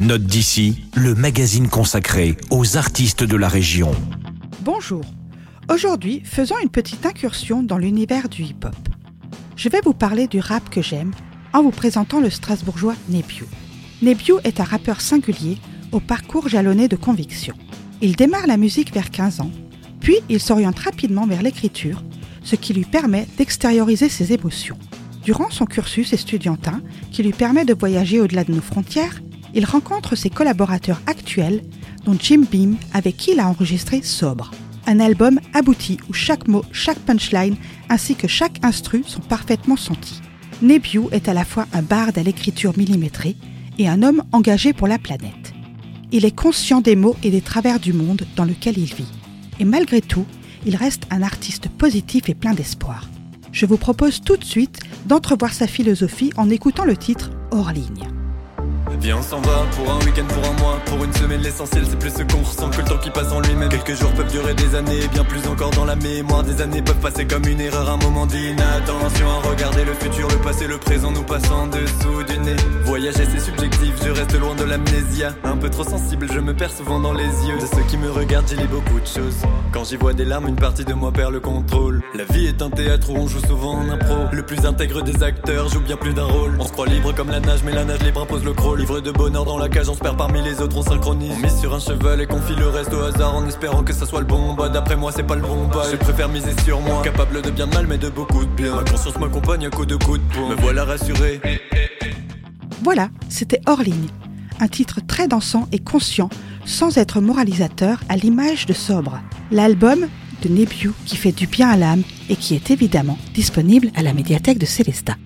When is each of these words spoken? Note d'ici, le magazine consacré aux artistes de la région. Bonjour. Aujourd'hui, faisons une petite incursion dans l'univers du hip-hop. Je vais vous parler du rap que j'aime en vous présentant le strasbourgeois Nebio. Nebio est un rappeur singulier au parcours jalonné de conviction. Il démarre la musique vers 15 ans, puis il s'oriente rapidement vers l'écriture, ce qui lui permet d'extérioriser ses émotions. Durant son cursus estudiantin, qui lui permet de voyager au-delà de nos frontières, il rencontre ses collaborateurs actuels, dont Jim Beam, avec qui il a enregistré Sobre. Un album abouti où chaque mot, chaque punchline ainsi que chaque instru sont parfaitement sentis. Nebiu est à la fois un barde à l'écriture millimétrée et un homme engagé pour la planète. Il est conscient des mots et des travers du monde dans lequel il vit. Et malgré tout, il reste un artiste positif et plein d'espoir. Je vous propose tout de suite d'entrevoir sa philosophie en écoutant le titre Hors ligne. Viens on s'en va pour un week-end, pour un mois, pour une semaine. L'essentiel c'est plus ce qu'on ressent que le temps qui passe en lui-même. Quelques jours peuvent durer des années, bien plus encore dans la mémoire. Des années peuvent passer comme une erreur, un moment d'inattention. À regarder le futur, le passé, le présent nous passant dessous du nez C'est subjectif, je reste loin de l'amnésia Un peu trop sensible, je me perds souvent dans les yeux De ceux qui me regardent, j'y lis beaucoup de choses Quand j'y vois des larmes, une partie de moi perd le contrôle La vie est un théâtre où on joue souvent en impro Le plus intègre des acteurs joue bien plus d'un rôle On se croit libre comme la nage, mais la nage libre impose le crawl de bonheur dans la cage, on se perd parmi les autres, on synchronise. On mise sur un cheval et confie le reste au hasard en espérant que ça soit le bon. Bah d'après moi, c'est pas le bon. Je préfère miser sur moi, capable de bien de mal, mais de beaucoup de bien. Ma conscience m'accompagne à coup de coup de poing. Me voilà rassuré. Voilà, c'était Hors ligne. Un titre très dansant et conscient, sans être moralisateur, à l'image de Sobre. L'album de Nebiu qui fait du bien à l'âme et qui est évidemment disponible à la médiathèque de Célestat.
Note 0.00 0.22
d'ici, 0.22 0.84
le 0.94 1.16
magazine 1.16 1.66
consacré 1.66 2.36
aux 2.50 2.76
artistes 2.76 3.24
de 3.24 3.36
la 3.36 3.48
région. 3.48 3.90
Bonjour. 4.60 5.02
Aujourd'hui, 5.68 6.22
faisons 6.24 6.54
une 6.62 6.68
petite 6.68 7.04
incursion 7.04 7.64
dans 7.64 7.78
l'univers 7.78 8.28
du 8.28 8.44
hip-hop. 8.44 8.76
Je 9.56 9.68
vais 9.68 9.80
vous 9.84 9.94
parler 9.94 10.28
du 10.28 10.38
rap 10.38 10.70
que 10.70 10.82
j'aime 10.82 11.10
en 11.52 11.64
vous 11.64 11.72
présentant 11.72 12.20
le 12.20 12.30
strasbourgeois 12.30 12.94
Nebio. 13.08 13.46
Nebio 14.00 14.38
est 14.44 14.60
un 14.60 14.64
rappeur 14.64 15.00
singulier 15.00 15.58
au 15.90 15.98
parcours 15.98 16.48
jalonné 16.48 16.86
de 16.86 16.94
conviction. 16.94 17.56
Il 18.00 18.14
démarre 18.14 18.46
la 18.46 18.56
musique 18.56 18.94
vers 18.94 19.10
15 19.10 19.40
ans, 19.40 19.50
puis 19.98 20.18
il 20.28 20.38
s'oriente 20.38 20.78
rapidement 20.78 21.26
vers 21.26 21.42
l'écriture, 21.42 22.04
ce 22.44 22.54
qui 22.54 22.72
lui 22.72 22.84
permet 22.84 23.26
d'extérioriser 23.36 24.08
ses 24.08 24.32
émotions. 24.32 24.78
Durant 25.24 25.50
son 25.50 25.66
cursus 25.66 26.12
estudiantin, 26.12 26.82
qui 27.10 27.24
lui 27.24 27.32
permet 27.32 27.64
de 27.64 27.74
voyager 27.74 28.20
au-delà 28.20 28.44
de 28.44 28.52
nos 28.52 28.62
frontières, 28.62 29.20
il 29.58 29.64
rencontre 29.64 30.14
ses 30.14 30.30
collaborateurs 30.30 31.02
actuels, 31.08 31.64
dont 32.04 32.16
Jim 32.16 32.44
Beam, 32.48 32.76
avec 32.94 33.16
qui 33.16 33.32
il 33.32 33.40
a 33.40 33.48
enregistré 33.48 34.02
Sobre. 34.02 34.52
Un 34.86 35.00
album 35.00 35.40
abouti 35.52 35.98
où 36.08 36.12
chaque 36.12 36.46
mot, 36.46 36.64
chaque 36.70 37.00
punchline 37.00 37.56
ainsi 37.88 38.14
que 38.14 38.28
chaque 38.28 38.64
instru 38.64 39.02
sont 39.04 39.20
parfaitement 39.20 39.76
sentis. 39.76 40.20
Nebiu 40.62 41.08
est 41.10 41.28
à 41.28 41.34
la 41.34 41.44
fois 41.44 41.66
un 41.72 41.82
barde 41.82 42.18
à 42.18 42.22
l'écriture 42.22 42.78
millimétrée 42.78 43.34
et 43.78 43.88
un 43.88 44.04
homme 44.04 44.22
engagé 44.30 44.72
pour 44.72 44.86
la 44.86 44.98
planète. 44.98 45.52
Il 46.12 46.24
est 46.24 46.36
conscient 46.36 46.80
des 46.80 46.94
mots 46.94 47.16
et 47.24 47.30
des 47.30 47.40
travers 47.40 47.80
du 47.80 47.92
monde 47.92 48.22
dans 48.36 48.44
lequel 48.44 48.78
il 48.78 48.94
vit. 48.94 49.12
Et 49.58 49.64
malgré 49.64 50.00
tout, 50.00 50.24
il 50.66 50.76
reste 50.76 51.02
un 51.10 51.22
artiste 51.22 51.68
positif 51.68 52.28
et 52.28 52.34
plein 52.36 52.54
d'espoir. 52.54 53.08
Je 53.50 53.66
vous 53.66 53.76
propose 53.76 54.20
tout 54.20 54.36
de 54.36 54.44
suite 54.44 54.78
d'entrevoir 55.06 55.52
sa 55.52 55.66
philosophie 55.66 56.32
en 56.36 56.48
écoutant 56.48 56.84
le 56.84 56.96
titre 56.96 57.30
Hors 57.50 57.72
ligne. 57.72 58.17
Viens 59.00 59.18
on 59.18 59.22
s'en 59.22 59.40
va 59.40 59.64
pour 59.76 59.90
un 59.92 59.98
week-end, 60.00 60.24
pour 60.26 60.44
un 60.44 60.52
mois, 60.54 60.78
pour 60.86 61.04
une 61.04 61.12
semaine. 61.14 61.40
L'essentiel 61.40 61.84
c'est 61.88 61.98
plus 61.98 62.10
ce 62.10 62.22
qu'on 62.24 62.42
ressent 62.42 62.68
que 62.70 62.78
le 62.78 62.84
temps 62.84 62.98
qui 62.98 63.10
passe 63.10 63.30
en 63.30 63.40
lui-même. 63.40 63.68
Quelques 63.68 63.94
jours 63.94 64.10
peuvent 64.12 64.30
durer 64.30 64.54
des 64.54 64.74
années, 64.74 65.06
bien 65.12 65.24
plus 65.24 65.46
encore 65.46 65.70
dans 65.70 65.84
la 65.84 65.94
mémoire. 65.94 66.42
Des 66.42 66.60
années 66.60 66.82
peuvent 66.82 66.98
passer 66.98 67.24
comme 67.26 67.46
une 67.46 67.60
erreur, 67.60 67.88
un 67.88 67.96
moment 67.96 68.26
d'inattention. 68.26 69.30
À 69.30 69.48
regarder 69.48 69.84
le 69.84 69.94
futur, 69.94 70.28
le 70.28 70.38
passé, 70.38 70.66
le 70.66 70.78
présent 70.78 71.12
nous 71.12 71.22
passant 71.22 71.68
dessous 71.68 72.24
du 72.24 72.38
nez 72.40 72.56
C'est 73.10 73.40
subjectif, 73.40 73.94
je 74.04 74.10
reste 74.10 74.38
loin 74.38 74.54
de 74.54 74.64
l'amnésia 74.64 75.34
Un 75.42 75.56
peu 75.56 75.70
trop 75.70 75.82
sensible, 75.82 76.28
je 76.30 76.40
me 76.40 76.54
perds 76.54 76.70
souvent 76.70 77.00
dans 77.00 77.14
les 77.14 77.24
yeux 77.24 77.56
De 77.58 77.66
ceux 77.66 77.82
qui 77.88 77.96
me 77.96 78.10
regardent, 78.10 78.46
j'y 78.46 78.56
lis 78.56 78.66
beaucoup 78.66 79.00
de 79.00 79.06
choses 79.06 79.36
Quand 79.72 79.84
j'y 79.84 79.96
vois 79.96 80.12
des 80.12 80.24
larmes, 80.26 80.48
une 80.48 80.56
partie 80.56 80.84
de 80.84 80.92
moi 80.92 81.10
perd 81.10 81.32
le 81.32 81.40
contrôle 81.40 82.02
La 82.14 82.24
vie 82.24 82.46
est 82.46 82.60
un 82.60 82.68
théâtre 82.68 83.10
où 83.10 83.16
on 83.16 83.26
joue 83.26 83.40
souvent 83.40 83.78
en 83.78 83.88
impro 83.88 84.14
Le 84.30 84.42
plus 84.42 84.66
intègre 84.66 85.02
des 85.02 85.22
acteurs 85.22 85.68
joue 85.68 85.80
bien 85.80 85.96
plus 85.96 86.12
d'un 86.12 86.26
rôle 86.26 86.56
On 86.60 86.64
se 86.64 86.72
croit 86.72 86.86
libre 86.86 87.14
comme 87.14 87.30
la 87.30 87.40
nage, 87.40 87.60
mais 87.64 87.72
la 87.72 87.84
nage 87.84 88.02
libre 88.02 88.22
impose 88.22 88.44
le 88.44 88.52
crawl 88.52 88.78
de 88.78 89.10
bonheur 89.10 89.44
dans 89.44 89.58
la 89.58 89.68
cage, 89.68 89.88
on 89.88 89.94
se 89.94 90.00
perd 90.00 90.16
parmi 90.16 90.42
les 90.42 90.60
autres, 90.60 90.76
on 90.76 90.82
synchronise. 90.82 91.32
On 91.36 91.42
mise 91.42 91.58
sur 91.58 91.74
un 91.74 91.80
cheval 91.80 92.20
et 92.20 92.26
confie 92.26 92.54
le 92.54 92.68
reste 92.68 92.92
au 92.92 93.02
hasard 93.02 93.34
en 93.34 93.46
espérant 93.46 93.82
que 93.82 93.92
ça 93.92 94.06
soit 94.06 94.20
le 94.20 94.26
bon. 94.26 94.54
Bah 94.54 94.68
d'après 94.68 94.96
moi, 94.96 95.12
c'est 95.14 95.22
pas 95.22 95.36
le 95.36 95.42
bon. 95.42 95.68
Je 95.90 95.96
préfère 95.96 96.28
miser 96.28 96.52
sur 96.64 96.80
moi, 96.80 97.02
capable 97.02 97.42
de 97.42 97.50
bien 97.50 97.66
de 97.66 97.74
mal, 97.74 97.86
mais 97.86 97.98
de 97.98 98.08
beaucoup 98.08 98.44
de 98.44 98.50
bien. 98.50 98.74
Ma 98.74 98.84
conscience 98.84 99.18
m'accompagne 99.18 99.66
à 99.66 99.70
coup 99.70 99.86
de 99.86 99.96
coup 99.96 100.18
de 100.18 100.22
poing. 100.32 100.48
Me 100.50 100.54
voilà 100.56 100.84
rassuré. 100.84 101.40
Voilà, 102.90 103.10
c'était 103.28 103.60
Hors 103.66 103.82
ligne. 103.82 104.08
Un 104.60 104.66
titre 104.66 105.00
très 105.06 105.28
dansant 105.28 105.68
et 105.72 105.78
conscient, 105.78 106.30
sans 106.64 106.96
être 106.96 107.20
moralisateur, 107.20 108.00
à 108.08 108.16
l'image 108.16 108.64
de 108.64 108.72
Sobre. 108.72 109.20
L'album 109.50 110.06
de 110.40 110.48
Nebiu 110.48 110.92
qui 111.04 111.16
fait 111.16 111.32
du 111.32 111.46
bien 111.46 111.68
à 111.68 111.76
l'âme 111.76 112.02
et 112.30 112.36
qui 112.36 112.54
est 112.54 112.70
évidemment 112.70 113.18
disponible 113.34 113.90
à 113.94 114.02
la 114.02 114.14
médiathèque 114.14 114.56
de 114.56 114.64
Célestat. 114.64 115.16